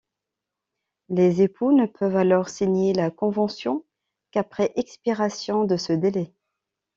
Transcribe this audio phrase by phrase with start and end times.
[1.09, 3.85] Les époux ne peuvent alors signer la convention
[4.31, 6.33] qu’après expiration de ce délai.